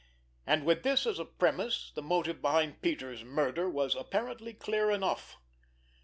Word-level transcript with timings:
And 0.47 0.65
with 0.65 0.81
this 0.81 1.05
as 1.05 1.19
a 1.19 1.25
premise 1.25 1.91
the 1.93 2.01
motive 2.01 2.41
behind 2.41 2.81
Peters' 2.81 3.23
murder 3.23 3.69
was 3.69 3.93
apparently 3.93 4.51
clear 4.55 4.89
enough. 4.89 5.37